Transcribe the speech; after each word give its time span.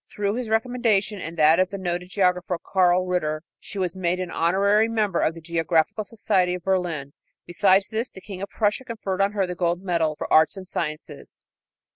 Through 0.11 0.33
his 0.33 0.49
recommendation 0.49 1.19
and 1.21 1.37
that 1.37 1.59
of 1.59 1.69
the 1.69 1.77
noted 1.77 2.09
geographer, 2.09 2.57
Karl 2.57 3.05
Ritter, 3.05 3.43
she 3.59 3.77
was 3.77 3.95
made 3.95 4.19
an 4.19 4.31
honorary 4.31 4.87
member 4.87 5.19
of 5.19 5.35
the 5.35 5.41
Geographical 5.41 6.03
Society 6.03 6.55
of 6.55 6.63
Berlin. 6.63 7.13
Besides 7.45 7.89
this, 7.89 8.09
the 8.09 8.19
King 8.19 8.41
of 8.41 8.49
Prussia 8.49 8.83
conferred 8.83 9.21
on 9.21 9.33
her 9.33 9.45
the 9.45 9.53
gold 9.53 9.83
medal 9.83 10.15
for 10.15 10.25
arts 10.33 10.57
and 10.57 10.67
sciences. 10.67 11.43